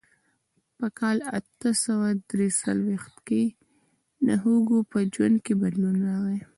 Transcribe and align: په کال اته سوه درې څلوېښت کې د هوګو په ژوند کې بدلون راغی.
په 0.77 0.87
کال 0.99 1.17
اته 1.37 1.69
سوه 1.83 2.07
درې 2.31 2.47
څلوېښت 2.61 3.15
کې 3.27 3.43
د 4.27 4.29
هوګو 4.43 4.79
په 4.91 4.97
ژوند 5.13 5.37
کې 5.45 5.53
بدلون 5.61 5.95
راغی. 6.09 6.41